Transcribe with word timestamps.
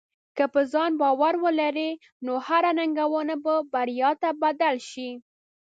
که 0.37 0.43
په 0.53 0.61
ځان 0.73 0.91
باور 1.01 1.33
لرې، 1.61 1.89
نو 2.25 2.33
هره 2.45 2.71
ننګونه 2.79 3.35
به 3.43 3.53
بریا 3.73 4.09
ته 4.21 4.29
بدل 4.41 4.75
شې. 4.89 5.09